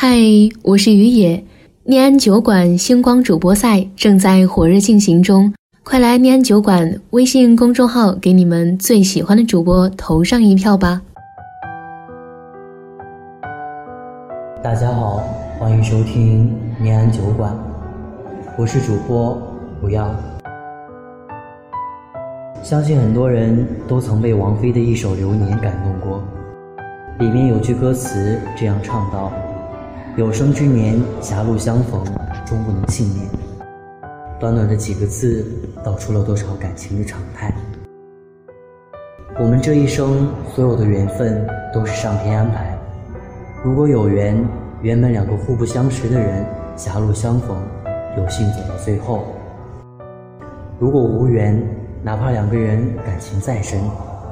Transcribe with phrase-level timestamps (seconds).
[0.00, 0.16] 嗨，
[0.62, 1.42] 我是于野。
[1.82, 11.02] 念安酒馆星光主播赛正在火热进行中，快来念安酒馆微信公众号，给你们最喜欢的主播投上一票吧！
[14.62, 15.20] 大家好，
[15.58, 16.48] 欢迎收听
[16.80, 17.52] 念安酒馆，
[18.56, 19.36] 我是主播
[19.80, 20.14] 不要。
[22.62, 26.22] 相信很多人都曾被王菲的一首《流年》感动过，
[27.18, 29.32] 里面有句歌词这样唱道。
[30.18, 32.04] 有生之年，狭路相逢，
[32.44, 33.24] 终不能幸免。
[34.40, 35.46] 短短的几个字，
[35.84, 37.54] 道出了多少感情的常态。
[39.38, 42.76] 我们这一生，所有的缘分都是上天安排。
[43.62, 44.44] 如果有缘，
[44.82, 46.44] 原本两个互不相识的人，
[46.74, 47.56] 狭路相逢，
[48.16, 49.20] 有幸走到最后；
[50.80, 51.62] 如果无缘，
[52.02, 53.80] 哪怕两个人感情再深，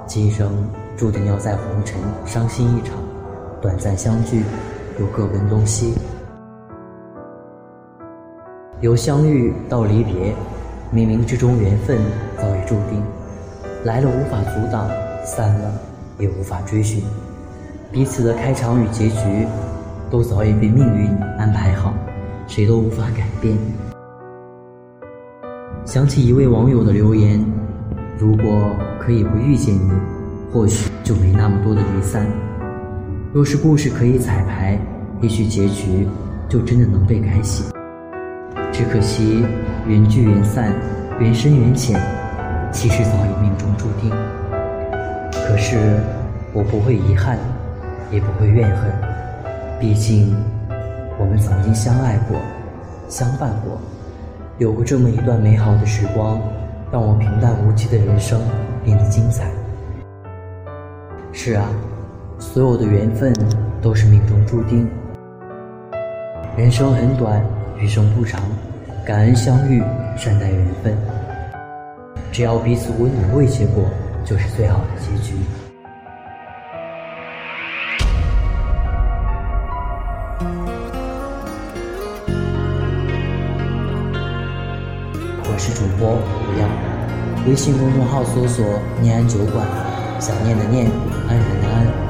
[0.04, 2.96] 今生注定要在红尘伤心一场，
[3.62, 4.42] 短暂相聚。
[4.98, 5.94] 又各奔东西，
[8.80, 10.34] 由相遇到离别，
[10.90, 11.98] 冥冥之中缘分
[12.38, 13.02] 早已注定，
[13.84, 14.88] 来了无法阻挡，
[15.22, 15.72] 散了
[16.18, 17.04] 也无法追寻，
[17.92, 19.46] 彼此的开场与结局，
[20.10, 21.92] 都早已被命运安排好，
[22.46, 23.54] 谁都无法改变。
[25.84, 27.44] 想起一位网友的留言：
[28.18, 29.92] 如果可以不遇见你，
[30.50, 32.26] 或许就没那么多的离散。
[33.36, 34.78] 若是故事可以彩排，
[35.20, 36.08] 也许结局
[36.48, 37.62] 就真的能被改写。
[38.72, 39.44] 只可惜
[39.86, 40.72] 缘聚缘散，
[41.20, 42.00] 缘深缘浅，
[42.72, 44.08] 其实早已命中注定。
[45.30, 45.76] 可是
[46.54, 47.36] 我不会遗憾，
[48.10, 48.90] 也不会怨恨，
[49.78, 50.34] 毕竟
[51.20, 52.38] 我们曾经相爱过，
[53.06, 53.78] 相伴过，
[54.56, 56.40] 有过这么一段美好的时光，
[56.90, 58.40] 让我平淡无奇的人生
[58.82, 59.50] 变得精彩。
[61.32, 61.68] 是啊。
[62.38, 63.32] 所有的缘分
[63.80, 64.88] 都是命中注定。
[66.56, 67.42] 人生很短，
[67.78, 68.40] 余生不长，
[69.04, 69.82] 感恩相遇，
[70.16, 70.96] 善待缘分。
[72.30, 73.84] 只要彼此温暖未结果，
[74.24, 75.34] 就是最好的结局。
[85.44, 86.68] 我是主播吴亮，
[87.48, 88.64] 微信公众号搜索
[89.00, 89.66] “念安酒馆”，
[90.20, 90.86] 想念的念，
[91.28, 92.05] 安然的安。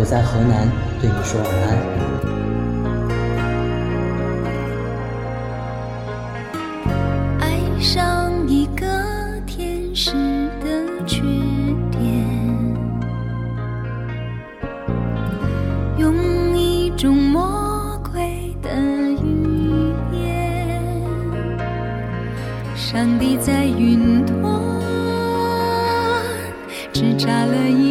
[0.00, 0.66] 我在河南，
[0.98, 1.76] 对你说晚安。
[7.38, 8.86] 爱上一个
[9.46, 10.12] 天使
[10.64, 11.20] 的缺
[11.90, 12.00] 点，
[15.98, 18.70] 用一种魔鬼的
[19.22, 20.82] 语言，
[22.74, 24.40] 上帝在云端
[26.90, 27.89] 只眨了一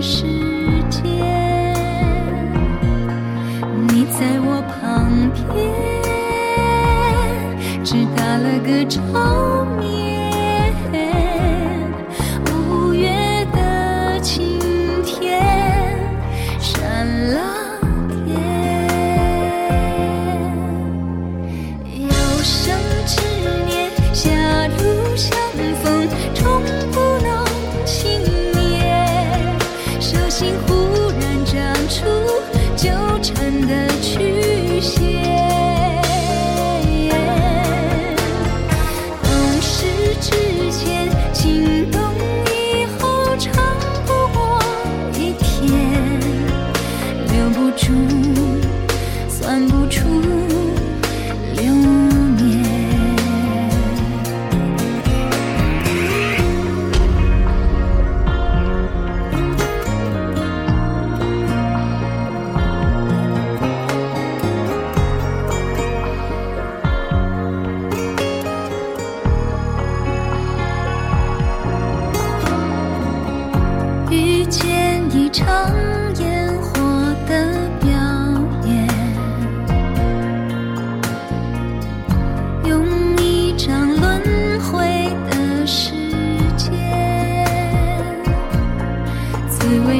[0.00, 0.24] 世
[0.88, 1.02] 界，
[3.88, 5.56] 你在我旁边，
[7.84, 9.47] 只打了个招呼。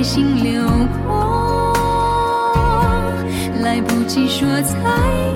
[0.02, 0.62] 心流
[1.06, 1.74] 过，
[3.62, 4.74] 来不及说再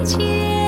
[0.05, 0.62] 见，